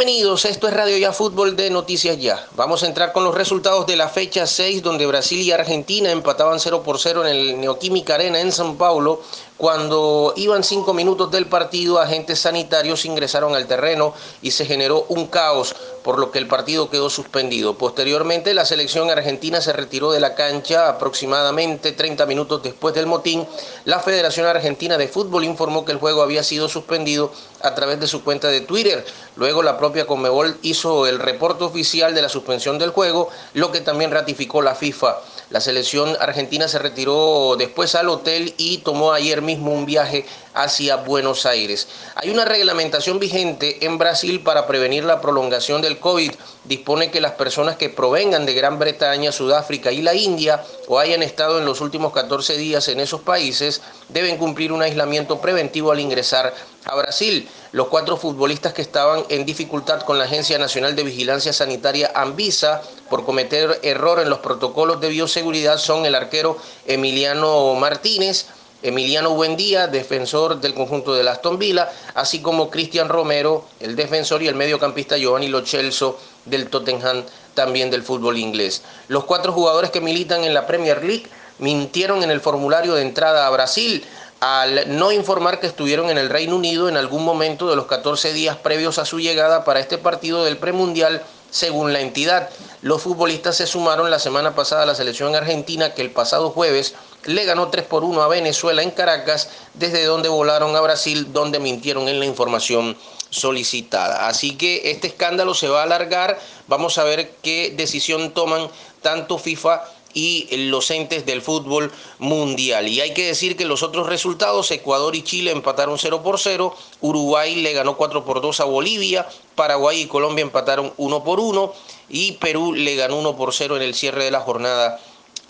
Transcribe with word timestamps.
Bienvenidos, 0.00 0.46
esto 0.46 0.66
es 0.66 0.72
Radio 0.72 0.96
Ya 0.96 1.12
Fútbol 1.12 1.56
de 1.56 1.68
Noticias 1.68 2.18
Ya. 2.18 2.46
Vamos 2.56 2.82
a 2.82 2.86
entrar 2.86 3.12
con 3.12 3.22
los 3.22 3.34
resultados 3.34 3.86
de 3.86 3.96
la 3.96 4.08
fecha 4.08 4.46
6, 4.46 4.82
donde 4.82 5.04
Brasil 5.04 5.42
y 5.42 5.52
Argentina 5.52 6.10
empataban 6.10 6.58
0 6.58 6.82
por 6.82 6.98
0 6.98 7.26
en 7.26 7.36
el 7.36 7.60
Neoquímica 7.60 8.14
Arena 8.14 8.40
en 8.40 8.50
San 8.50 8.78
Paulo. 8.78 9.20
Cuando 9.60 10.32
iban 10.36 10.64
cinco 10.64 10.94
minutos 10.94 11.30
del 11.30 11.44
partido, 11.44 11.98
agentes 11.98 12.38
sanitarios 12.38 13.04
ingresaron 13.04 13.54
al 13.54 13.66
terreno 13.66 14.14
y 14.40 14.52
se 14.52 14.64
generó 14.64 15.04
un 15.10 15.26
caos, 15.26 15.76
por 16.02 16.18
lo 16.18 16.30
que 16.30 16.38
el 16.38 16.48
partido 16.48 16.88
quedó 16.88 17.10
suspendido. 17.10 17.76
Posteriormente, 17.76 18.54
la 18.54 18.64
selección 18.64 19.10
argentina 19.10 19.60
se 19.60 19.74
retiró 19.74 20.12
de 20.12 20.20
la 20.20 20.34
cancha 20.34 20.88
aproximadamente 20.88 21.92
30 21.92 22.24
minutos 22.24 22.62
después 22.62 22.94
del 22.94 23.04
motín. 23.04 23.46
La 23.84 24.00
Federación 24.00 24.46
Argentina 24.46 24.96
de 24.96 25.08
Fútbol 25.08 25.44
informó 25.44 25.84
que 25.84 25.92
el 25.92 25.98
juego 25.98 26.22
había 26.22 26.42
sido 26.42 26.70
suspendido 26.70 27.30
a 27.60 27.74
través 27.74 28.00
de 28.00 28.06
su 28.06 28.24
cuenta 28.24 28.48
de 28.48 28.62
Twitter. 28.62 29.04
Luego 29.36 29.62
la 29.62 29.76
propia 29.76 30.06
Conmebol 30.06 30.56
hizo 30.62 31.06
el 31.06 31.18
reporte 31.18 31.64
oficial 31.64 32.14
de 32.14 32.22
la 32.22 32.30
suspensión 32.30 32.78
del 32.78 32.92
juego, 32.92 33.28
lo 33.52 33.70
que 33.70 33.82
también 33.82 34.10
ratificó 34.10 34.62
la 34.62 34.74
FIFA. 34.74 35.18
La 35.50 35.60
selección 35.60 36.16
argentina 36.20 36.68
se 36.68 36.78
retiró 36.78 37.56
después 37.58 37.94
al 37.96 38.08
hotel 38.08 38.54
y 38.56 38.78
tomó 38.78 39.12
ayer 39.12 39.42
mismo 39.42 39.49
un 39.58 39.86
viaje 39.86 40.24
hacia 40.54 40.96
Buenos 40.96 41.46
Aires. 41.46 41.88
Hay 42.16 42.30
una 42.30 42.44
reglamentación 42.44 43.18
vigente 43.18 43.84
en 43.84 43.98
Brasil 43.98 44.40
para 44.40 44.66
prevenir 44.66 45.04
la 45.04 45.20
prolongación 45.20 45.80
del 45.82 45.98
COVID. 45.98 46.32
Dispone 46.64 47.10
que 47.10 47.20
las 47.20 47.32
personas 47.32 47.76
que 47.76 47.88
provengan 47.88 48.46
de 48.46 48.54
Gran 48.54 48.78
Bretaña, 48.78 49.32
Sudáfrica 49.32 49.92
y 49.92 50.02
la 50.02 50.14
India 50.14 50.62
o 50.88 50.98
hayan 50.98 51.22
estado 51.22 51.58
en 51.58 51.64
los 51.64 51.80
últimos 51.80 52.12
14 52.12 52.56
días 52.56 52.88
en 52.88 53.00
esos 53.00 53.20
países 53.20 53.80
deben 54.08 54.36
cumplir 54.36 54.72
un 54.72 54.82
aislamiento 54.82 55.40
preventivo 55.40 55.92
al 55.92 56.00
ingresar 56.00 56.52
a 56.84 56.96
Brasil. 56.96 57.48
Los 57.72 57.88
cuatro 57.88 58.16
futbolistas 58.16 58.72
que 58.72 58.82
estaban 58.82 59.24
en 59.28 59.46
dificultad 59.46 60.00
con 60.02 60.18
la 60.18 60.24
Agencia 60.24 60.58
Nacional 60.58 60.96
de 60.96 61.04
Vigilancia 61.04 61.52
Sanitaria 61.52 62.10
Anvisa 62.14 62.82
por 63.08 63.24
cometer 63.24 63.78
error 63.82 64.20
en 64.20 64.28
los 64.28 64.40
protocolos 64.40 65.00
de 65.00 65.08
bioseguridad 65.08 65.78
son 65.78 66.04
el 66.04 66.14
arquero 66.14 66.56
Emiliano 66.86 67.74
Martínez, 67.74 68.46
Emiliano 68.82 69.30
Buendía, 69.34 69.86
defensor 69.86 70.60
del 70.60 70.74
conjunto 70.74 71.14
de 71.14 71.28
Aston 71.28 71.58
Villa, 71.58 71.90
así 72.14 72.40
como 72.40 72.70
Cristian 72.70 73.08
Romero, 73.08 73.66
el 73.80 73.96
defensor 73.96 74.42
y 74.42 74.48
el 74.48 74.54
mediocampista 74.54 75.16
Giovanni 75.18 75.48
Lochelso 75.48 76.18
del 76.46 76.68
Tottenham, 76.68 77.24
también 77.54 77.90
del 77.90 78.02
fútbol 78.02 78.38
inglés. 78.38 78.82
Los 79.08 79.24
cuatro 79.24 79.52
jugadores 79.52 79.90
que 79.90 80.00
militan 80.00 80.44
en 80.44 80.54
la 80.54 80.66
Premier 80.66 81.04
League 81.04 81.26
mintieron 81.58 82.22
en 82.22 82.30
el 82.30 82.40
formulario 82.40 82.94
de 82.94 83.02
entrada 83.02 83.46
a 83.46 83.50
Brasil 83.50 84.04
al 84.40 84.98
no 84.98 85.12
informar 85.12 85.60
que 85.60 85.66
estuvieron 85.66 86.08
en 86.08 86.16
el 86.16 86.30
Reino 86.30 86.56
Unido 86.56 86.88
en 86.88 86.96
algún 86.96 87.24
momento 87.24 87.68
de 87.68 87.76
los 87.76 87.84
14 87.84 88.32
días 88.32 88.56
previos 88.56 88.98
a 88.98 89.04
su 89.04 89.20
llegada 89.20 89.64
para 89.64 89.80
este 89.80 89.98
partido 89.98 90.44
del 90.44 90.56
premundial 90.56 91.22
según 91.50 91.92
la 91.92 92.00
entidad. 92.00 92.48
Los 92.82 93.02
futbolistas 93.02 93.58
se 93.58 93.66
sumaron 93.66 94.10
la 94.10 94.18
semana 94.18 94.54
pasada 94.54 94.84
a 94.84 94.86
la 94.86 94.94
selección 94.94 95.34
argentina 95.34 95.92
que 95.92 96.00
el 96.00 96.10
pasado 96.10 96.48
jueves 96.48 96.94
le 97.24 97.44
ganó 97.44 97.68
3 97.68 97.84
por 97.84 98.04
1 98.04 98.22
a 98.22 98.28
Venezuela 98.28 98.82
en 98.82 98.90
Caracas, 98.90 99.50
desde 99.74 100.06
donde 100.06 100.30
volaron 100.30 100.74
a 100.74 100.80
Brasil, 100.80 101.30
donde 101.30 101.60
mintieron 101.60 102.08
en 102.08 102.18
la 102.18 102.24
información 102.24 102.96
solicitada. 103.28 104.28
Así 104.28 104.56
que 104.56 104.90
este 104.90 105.08
escándalo 105.08 105.52
se 105.52 105.68
va 105.68 105.80
a 105.80 105.84
alargar. 105.84 106.38
Vamos 106.68 106.96
a 106.96 107.04
ver 107.04 107.32
qué 107.42 107.74
decisión 107.76 108.30
toman 108.30 108.70
tanto 109.02 109.36
FIFA 109.36 109.84
y 110.14 110.48
los 110.68 110.90
entes 110.90 111.26
del 111.26 111.42
fútbol 111.42 111.92
mundial. 112.18 112.88
Y 112.88 113.00
hay 113.00 113.14
que 113.14 113.26
decir 113.26 113.56
que 113.56 113.64
los 113.64 113.82
otros 113.82 114.06
resultados, 114.06 114.70
Ecuador 114.70 115.14
y 115.14 115.22
Chile 115.22 115.50
empataron 115.50 115.98
0 115.98 116.22
por 116.22 116.38
0, 116.38 116.74
Uruguay 117.00 117.56
le 117.56 117.72
ganó 117.72 117.96
4 117.96 118.24
por 118.24 118.40
2 118.40 118.60
a 118.60 118.64
Bolivia, 118.64 119.28
Paraguay 119.54 120.02
y 120.02 120.06
Colombia 120.06 120.42
empataron 120.42 120.92
1 120.96 121.24
por 121.24 121.40
1 121.40 121.72
y 122.08 122.32
Perú 122.32 122.72
le 122.72 122.96
ganó 122.96 123.18
1 123.18 123.36
por 123.36 123.52
0 123.52 123.76
en 123.76 123.82
el 123.82 123.94
cierre 123.94 124.24
de 124.24 124.30
la 124.30 124.40
jornada 124.40 125.00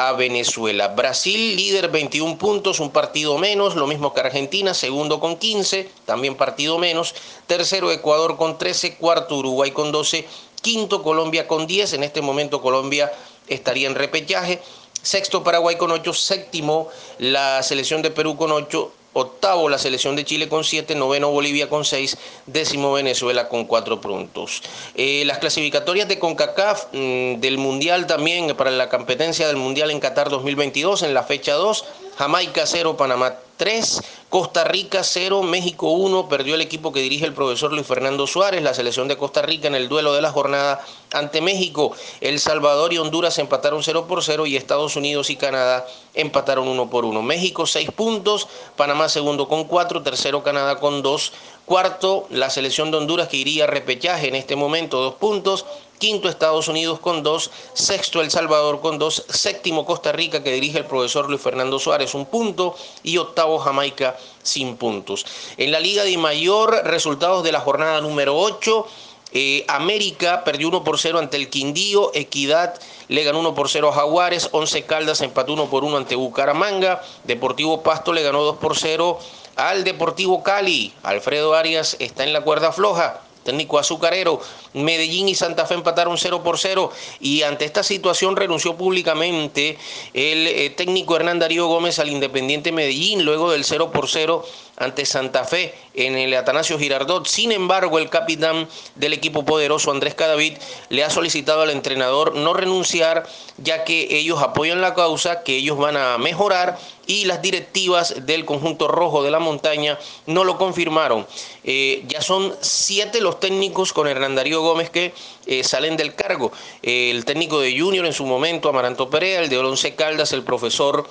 a 0.00 0.12
Venezuela. 0.12 0.88
Brasil, 0.88 1.56
líder 1.56 1.90
21 1.90 2.38
puntos, 2.38 2.80
un 2.80 2.90
partido 2.90 3.36
menos, 3.36 3.76
lo 3.76 3.86
mismo 3.86 4.14
que 4.14 4.20
Argentina, 4.20 4.72
segundo 4.72 5.20
con 5.20 5.36
15, 5.36 5.90
también 6.06 6.36
partido 6.36 6.78
menos, 6.78 7.14
tercero 7.46 7.90
Ecuador 7.90 8.38
con 8.38 8.56
13, 8.56 8.96
cuarto 8.96 9.36
Uruguay 9.36 9.72
con 9.72 9.92
12, 9.92 10.26
quinto 10.62 11.02
Colombia 11.02 11.46
con 11.46 11.66
10, 11.66 11.92
en 11.92 12.04
este 12.04 12.22
momento 12.22 12.62
Colombia 12.62 13.12
estaría 13.48 13.88
en 13.88 13.94
repechaje. 13.94 14.60
Sexto 15.02 15.42
Paraguay 15.42 15.76
con 15.76 15.90
8, 15.90 16.12
séptimo 16.12 16.88
la 17.18 17.62
selección 17.62 18.02
de 18.02 18.10
Perú 18.10 18.36
con 18.36 18.52
8, 18.52 18.92
octavo 19.12 19.68
la 19.68 19.78
selección 19.78 20.14
de 20.14 20.24
Chile 20.24 20.48
con 20.48 20.62
7, 20.62 20.94
noveno 20.94 21.30
Bolivia 21.30 21.68
con 21.68 21.84
6, 21.84 22.16
décimo 22.46 22.92
Venezuela 22.92 23.48
con 23.48 23.64
4 23.64 24.00
puntos. 24.00 24.62
Eh, 24.94 25.24
las 25.24 25.38
clasificatorias 25.38 26.06
de 26.08 26.18
CONCACAF 26.18 26.86
mm, 26.92 27.40
del 27.40 27.58
Mundial 27.58 28.06
también 28.06 28.54
para 28.56 28.70
la 28.70 28.88
competencia 28.88 29.46
del 29.46 29.56
Mundial 29.56 29.90
en 29.90 30.00
Qatar 30.00 30.28
2022 30.28 31.02
en 31.02 31.14
la 31.14 31.22
fecha 31.22 31.54
2, 31.54 31.84
Jamaica 32.16 32.66
0, 32.66 32.96
Panamá 32.96 33.36
3, 33.56 34.02
Costa 34.30 34.62
Rica 34.62 35.02
0, 35.02 35.42
México 35.42 35.90
1, 35.90 36.28
perdió 36.28 36.54
el 36.54 36.60
equipo 36.60 36.92
que 36.92 37.00
dirige 37.00 37.26
el 37.26 37.34
profesor 37.34 37.72
Luis 37.72 37.84
Fernando 37.84 38.28
Suárez, 38.28 38.62
la 38.62 38.74
selección 38.74 39.08
de 39.08 39.16
Costa 39.16 39.42
Rica 39.42 39.66
en 39.66 39.74
el 39.74 39.88
duelo 39.88 40.12
de 40.12 40.22
la 40.22 40.30
jornada 40.30 40.86
ante 41.12 41.40
México, 41.40 41.90
El 42.20 42.38
Salvador 42.38 42.92
y 42.92 42.98
Honduras 42.98 43.40
empataron 43.40 43.82
0 43.82 44.06
por 44.06 44.22
0 44.22 44.46
y 44.46 44.54
Estados 44.54 44.94
Unidos 44.94 45.30
y 45.30 45.36
Canadá 45.36 45.84
empataron 46.14 46.68
1 46.68 46.90
por 46.90 47.04
1. 47.04 47.22
México 47.22 47.66
6 47.66 47.90
puntos, 47.90 48.46
Panamá 48.76 49.08
segundo 49.08 49.48
con 49.48 49.64
4, 49.64 50.04
tercero 50.04 50.44
Canadá 50.44 50.78
con 50.78 51.02
2, 51.02 51.32
cuarto 51.66 52.28
la 52.30 52.50
selección 52.50 52.92
de 52.92 52.98
Honduras 52.98 53.26
que 53.26 53.36
iría 53.36 53.64
a 53.64 53.66
repechaje 53.66 54.28
en 54.28 54.36
este 54.36 54.54
momento 54.54 55.00
2 55.00 55.14
puntos, 55.14 55.66
quinto 56.00 56.28
Estados 56.30 56.66
Unidos 56.66 56.98
con 56.98 57.22
dos, 57.22 57.50
sexto 57.74 58.22
El 58.22 58.30
Salvador 58.30 58.80
con 58.80 58.98
dos, 58.98 59.22
séptimo 59.28 59.84
Costa 59.84 60.10
Rica 60.12 60.42
que 60.42 60.50
dirige 60.50 60.78
el 60.78 60.86
profesor 60.86 61.28
Luis 61.28 61.42
Fernando 61.42 61.78
Suárez 61.78 62.14
un 62.14 62.24
punto. 62.24 62.74
Y 63.02 63.18
octavo 63.18 63.58
Jamaica 63.58 64.16
sin 64.42 64.76
puntos. 64.76 65.26
En 65.56 65.72
la 65.72 65.80
Liga 65.80 66.04
de 66.04 66.16
Mayor, 66.18 66.82
resultados 66.84 67.44
de 67.44 67.52
la 67.52 67.60
jornada 67.60 68.00
número 68.00 68.36
8. 68.36 68.86
Eh, 69.32 69.64
América 69.68 70.42
perdió 70.42 70.68
1 70.68 70.82
por 70.82 70.98
0 70.98 71.20
ante 71.20 71.36
el 71.36 71.50
Quindío, 71.50 72.10
Equidad 72.14 72.74
le 73.06 73.22
ganó 73.22 73.38
1 73.38 73.54
por 73.54 73.68
0 73.68 73.90
a 73.90 73.92
Jaguares, 73.92 74.48
11 74.50 74.82
Caldas 74.86 75.20
empató 75.20 75.52
1 75.52 75.70
por 75.70 75.84
1 75.84 75.98
ante 75.98 76.16
Bucaramanga, 76.16 77.00
Deportivo 77.22 77.84
Pasto 77.84 78.12
le 78.12 78.24
ganó 78.24 78.42
2 78.42 78.56
por 78.56 78.76
0 78.76 79.20
al 79.54 79.84
Deportivo 79.84 80.42
Cali, 80.42 80.92
Alfredo 81.04 81.54
Arias 81.54 81.96
está 82.00 82.24
en 82.24 82.32
la 82.32 82.40
cuerda 82.40 82.72
floja, 82.72 83.20
técnico 83.50 83.78
azucarero. 83.78 84.40
Medellín 84.74 85.28
y 85.28 85.34
Santa 85.34 85.66
Fe 85.66 85.74
empataron 85.74 86.16
0 86.16 86.42
por 86.42 86.58
0 86.58 86.92
y 87.20 87.42
ante 87.42 87.64
esta 87.64 87.82
situación 87.82 88.36
renunció 88.36 88.76
públicamente 88.76 89.76
el 90.14 90.46
eh, 90.46 90.70
técnico 90.70 91.16
Hernán 91.16 91.40
Darío 91.40 91.66
Gómez 91.66 91.98
al 91.98 92.08
Independiente 92.08 92.70
Medellín 92.70 93.24
luego 93.24 93.50
del 93.50 93.64
0 93.64 93.90
por 93.90 94.08
0 94.08 94.44
ante 94.76 95.04
Santa 95.04 95.44
Fe 95.44 95.74
en 95.94 96.16
el 96.16 96.32
Atanasio 96.34 96.78
Girardot. 96.78 97.26
Sin 97.26 97.52
embargo, 97.52 97.98
el 97.98 98.08
capitán 98.08 98.68
del 98.94 99.12
equipo 99.12 99.44
poderoso, 99.44 99.90
Andrés 99.90 100.14
Cadavid, 100.14 100.54
le 100.88 101.04
ha 101.04 101.10
solicitado 101.10 101.62
al 101.62 101.70
entrenador 101.70 102.34
no 102.36 102.54
renunciar, 102.54 103.26
ya 103.58 103.84
que 103.84 104.08
ellos 104.16 104.40
apoyan 104.42 104.80
la 104.80 104.94
causa, 104.94 105.42
que 105.42 105.56
ellos 105.56 105.76
van 105.76 105.96
a 105.96 106.16
mejorar 106.16 106.78
y 107.06 107.24
las 107.24 107.42
directivas 107.42 108.24
del 108.24 108.44
conjunto 108.44 108.86
rojo 108.86 109.24
de 109.24 109.32
la 109.32 109.40
montaña 109.40 109.98
no 110.26 110.44
lo 110.44 110.56
confirmaron. 110.56 111.26
Eh, 111.64 112.04
ya 112.06 112.22
son 112.22 112.54
siete 112.60 113.20
los 113.20 113.39
técnicos 113.40 113.92
con 113.92 114.06
Hernán 114.06 114.34
Darío 114.34 114.62
Gómez 114.62 114.90
que 114.90 115.12
eh, 115.46 115.64
salen 115.64 115.96
del 115.96 116.14
cargo. 116.14 116.52
el 116.82 117.24
técnico 117.24 117.60
de 117.60 117.78
Junior 117.78 118.06
en 118.06 118.12
su 118.12 118.26
momento, 118.26 118.68
Amaranto 118.68 119.10
Perea, 119.10 119.40
el 119.40 119.48
de 119.48 119.58
Olonce 119.58 119.94
Caldas, 119.94 120.32
el 120.32 120.44
profesor 120.44 121.08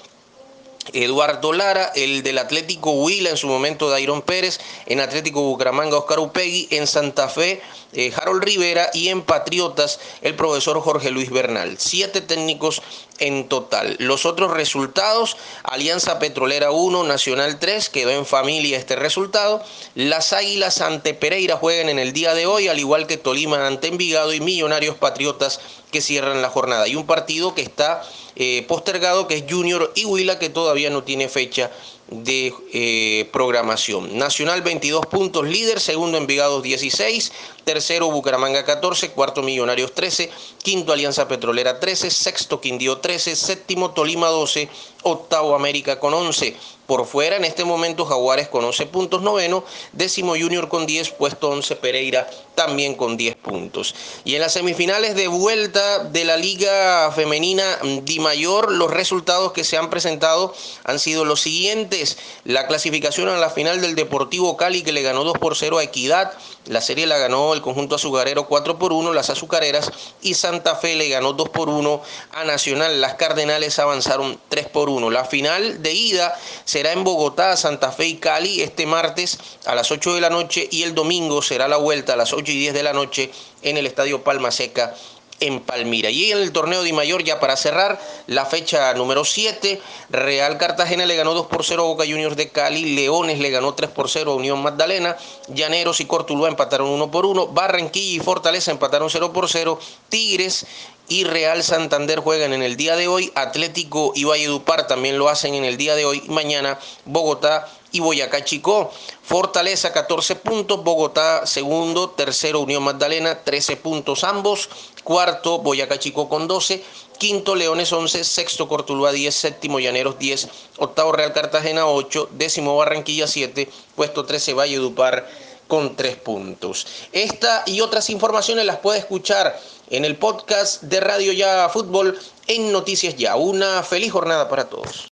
Eduardo 0.94 1.54
Lara, 1.54 1.92
el 1.96 2.24
del 2.24 2.38
Atlético 2.38 2.92
Huila 2.92 3.30
en 3.30 3.38
su 3.38 3.48
momento 3.48 3.90
Dairon 3.90 4.22
Pérez, 4.22 4.60
en 4.86 5.00
Atlético 5.00 5.42
Bucaramanga 5.42 5.98
Oscar 5.98 6.20
Upegui, 6.20 6.68
en 6.72 6.88
Santa 6.88 7.30
Fe 7.30 7.62
eh, 7.92 8.14
Harold 8.16 8.44
Rivera 8.44 8.92
y 8.94 9.08
en 9.08 9.24
Patriotas 9.24 10.00
el 10.22 10.36
profesor 10.36 10.80
Jorge 10.80 11.10
Luis 11.10 11.32
Bernal. 11.32 11.78
Siete 11.80 12.22
técnicos 12.22 12.84
en 13.18 13.50
total. 13.50 13.96
Los 14.00 14.28
otros 14.28 14.52
resultados, 14.52 15.38
Alianza 15.64 16.20
Petrolera 16.20 16.70
1, 16.70 17.04
Nacional 17.04 17.58
3, 17.58 17.90
quedó 17.90 18.12
en 18.12 18.28
familia 18.28 18.78
este 18.78 18.96
resultado. 18.96 19.64
Las 19.96 20.34
Águilas 20.34 20.82
ante 20.82 21.16
Pereira 21.16 21.58
juegan 21.58 21.90
en 21.90 21.98
el 21.98 22.14
día 22.14 22.36
de 22.36 22.46
hoy, 22.46 22.68
al 22.68 22.78
igual 22.78 23.08
que 23.08 23.18
Tolima 23.18 23.66
ante 23.66 23.88
Envigado 23.88 24.34
y 24.34 24.40
Millonarios 24.40 24.96
Patriotas 24.96 25.60
que 25.92 26.02
cierran 26.02 26.42
la 26.42 26.50
jornada. 26.50 26.88
Y 26.88 26.96
un 26.96 27.06
partido 27.06 27.56
que 27.56 27.62
está 27.62 28.02
eh, 28.36 28.66
postergado, 28.68 29.28
que 29.28 29.38
es 29.38 29.44
Junior 29.50 29.92
y 29.96 30.06
Huila, 30.06 30.40
que 30.40 30.50
todavía 30.50 30.90
no 30.90 31.04
tiene 31.04 31.30
fecha 31.30 31.72
de 32.12 32.54
eh, 32.74 33.30
programación. 33.32 34.18
Nacional 34.18 34.62
22 34.62 35.06
puntos 35.06 35.48
líder, 35.48 35.80
segundo 35.80 36.18
Envigado 36.18 36.62
16, 36.62 37.32
tercero 37.64 38.10
Bucaramanga 38.10 38.66
14, 38.66 39.12
cuarto 39.12 39.44
Millonarios 39.44 39.94
13, 39.94 40.30
quinto 40.64 40.92
Alianza 40.92 41.28
Petrolera 41.28 41.80
13, 41.80 42.10
sexto 42.10 42.60
Quindío 42.62 42.98
13, 42.98 43.36
séptimo 43.36 43.92
Tolima 43.92 44.28
12, 44.28 44.70
octavo 45.04 45.56
América 45.56 46.00
con 46.00 46.14
11. 46.14 46.56
por 46.90 47.06
fuera. 47.06 47.36
En 47.36 47.46
este 47.46 47.66
momento 47.66 48.04
Jaguares 48.04 48.48
con 48.48 48.66
11 48.66 48.88
puntos 48.88 49.22
noveno, 49.22 49.64
décimo 49.94 50.32
Junior 50.32 50.70
con 50.70 50.88
10, 50.88 51.12
puesto 51.12 51.50
11 51.50 51.76
Pereira 51.76 52.28
también 52.56 52.96
con 52.96 53.16
10 53.16 53.36
puntos. 53.36 53.94
Y 54.26 54.34
en 54.34 54.42
las 54.42 54.54
semifinales 54.54 55.14
de 55.14 55.28
vuelta 55.28 56.00
de 56.06 56.26
la 56.26 56.36
Liga 56.36 57.12
Femenina 57.12 57.78
Di 58.02 58.20
Mayor, 58.20 58.72
los 58.72 58.90
resultados 58.90 59.52
que 59.52 59.64
se 59.64 59.78
han 59.78 59.92
presentado 59.92 60.56
han 60.84 60.98
sido 60.98 61.26
los 61.26 61.42
siguientes. 61.42 61.99
La 62.44 62.68
clasificación 62.68 63.30
a 63.30 63.38
la 63.38 63.50
final 63.50 63.82
del 63.82 63.96
Deportivo 63.96 64.58
Cali 64.58 64.82
que 64.84 64.92
le 64.92 65.02
ganó 65.02 65.24
2 65.24 65.38
por 65.38 65.56
0 65.56 65.78
a 65.78 65.84
Equidad. 65.84 66.32
La 66.66 66.82
serie 66.82 67.08
la 67.08 67.18
ganó 67.18 67.54
el 67.54 67.62
conjunto 67.62 67.96
azucarero 67.96 68.48
4 68.48 68.78
por 68.78 68.94
1, 68.94 69.14
las 69.14 69.30
azucareras 69.30 69.92
y 70.22 70.36
Santa 70.36 70.76
Fe 70.76 70.96
le 70.96 71.10
ganó 71.10 71.34
2 71.34 71.50
por 71.50 71.70
1 71.70 72.02
a 72.32 72.44
Nacional. 72.44 73.02
Las 73.02 73.16
Cardenales 73.16 73.80
avanzaron 73.80 74.40
3 74.50 74.68
por 74.68 74.90
1. 74.90 75.10
La 75.10 75.26
final 75.26 75.82
de 75.82 75.94
ida 75.94 76.38
será 76.66 76.92
en 76.92 77.04
Bogotá, 77.04 77.58
Santa 77.58 77.92
Fe 77.92 78.08
y 78.08 78.16
Cali 78.16 78.62
este 78.62 78.86
martes 78.86 79.40
a 79.66 79.76
las 79.76 79.92
8 79.92 80.14
de 80.14 80.22
la 80.22 80.30
noche 80.30 80.68
y 80.72 80.84
el 80.84 80.96
domingo 80.96 81.42
será 81.42 81.68
la 81.68 81.78
vuelta 81.78 82.14
a 82.14 82.18
las 82.18 82.34
8 82.34 82.52
y 82.52 82.60
10 82.60 82.74
de 82.74 82.84
la 82.84 82.94
noche 82.94 83.32
en 83.62 83.78
el 83.78 83.86
Estadio 83.86 84.24
Palma 84.24 84.52
Seca 84.52 84.96
en 85.40 85.60
Palmira. 85.62 86.10
Y 86.10 86.32
en 86.32 86.40
el 86.40 86.52
torneo 86.52 86.84
de 86.84 86.94
Mayor, 86.94 87.24
ya 87.24 87.40
para 87.40 87.56
cerrar, 87.56 88.00
la 88.28 88.46
fecha 88.46 88.94
número 88.94 89.26
7, 89.26 89.82
Real 90.10 90.58
Cartagena 90.58 91.06
le 91.06 91.16
ganó 91.16 91.34
2 91.34 91.48
por 91.48 91.64
0 91.64 91.84
a 91.84 91.86
Boca 91.86 92.04
Juniors 92.06 92.36
de 92.36 92.50
Cali, 92.50 92.96
Leones 92.96 93.40
le 93.40 93.50
ganó 93.50 93.74
3 93.74 93.90
por 93.90 94.10
0 94.10 94.32
a 94.32 94.36
Unión 94.36 94.62
Magdalena, 94.62 95.18
Llaneros 95.48 96.00
y 96.00 96.06
Cortuluá 96.06 96.50
empataron 96.50 96.90
1 96.90 97.12
por 97.12 97.26
1, 97.26 97.48
Barranquilla 97.48 98.22
y 98.22 98.24
Fortaleza 98.24 98.72
empataron 98.72 99.10
0 99.10 99.34
por 99.34 99.50
0, 99.50 99.80
Tigres 100.10 100.66
y 101.08 101.24
Real 101.24 101.64
Santander 101.64 102.20
juegan 102.20 102.54
en 102.54 102.62
el 102.62 102.78
día 102.78 102.96
de 102.96 103.08
hoy, 103.08 103.32
Atlético 103.36 104.14
y 104.16 104.26
Valledupar 104.26 104.88
también 104.88 105.18
lo 105.18 105.28
hacen 105.28 105.56
en 105.56 105.66
el 105.66 105.76
día 105.76 105.96
de 105.96 106.06
hoy, 106.06 106.22
mañana 106.28 106.80
Bogotá 107.06 107.68
y 107.92 108.00
Boyacá 108.00 108.44
Chicó. 108.44 108.92
Fortaleza 109.24 109.94
14 109.94 110.36
puntos, 110.36 110.84
Bogotá 110.84 111.46
segundo, 111.46 112.10
tercero 112.10 112.62
Unión 112.62 112.84
Magdalena 112.84 113.44
13 113.44 113.78
puntos 113.78 114.24
ambos, 114.24 114.70
cuarto 115.04 115.60
Boyacá 115.60 116.00
Chicó 116.00 116.30
con 116.30 116.48
12, 116.48 116.84
quinto 117.18 117.56
Leones 117.56 117.92
11, 117.94 118.24
sexto 118.24 118.68
Cortuluá 118.68 119.12
10, 119.12 119.34
séptimo 119.34 119.80
Llaneros 119.80 120.18
10, 120.18 120.48
octavo 120.78 121.12
Real 121.12 121.34
Cartagena 121.34 121.86
8, 121.88 122.30
décimo 122.32 122.76
Barranquilla 122.78 123.28
7, 123.28 123.70
puesto 123.96 124.26
13 124.26 124.54
Valledupar 124.54 125.28
con 125.68 125.96
3 125.96 126.18
puntos. 126.18 126.88
Esta 127.12 127.64
y 127.68 127.82
otras 127.82 128.10
informaciones 128.10 128.66
las 128.66 128.78
puede 128.78 129.00
escuchar 129.00 129.60
en 129.92 130.04
el 130.04 130.18
podcast 130.18 130.84
de 130.84 131.00
Radio 131.00 131.32
Ya 131.32 131.70
Fútbol 131.70 132.20
en 132.48 132.72
Noticias 132.72 133.16
Ya. 133.16 133.36
Una 133.36 133.84
feliz 133.84 134.12
jornada 134.12 134.50
para 134.50 134.68
todos. 134.68 135.08